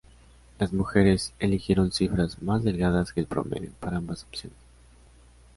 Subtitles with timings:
[0.57, 4.57] Las mujeres eligieron cifras más delgadas que el promedio para ambas opciones.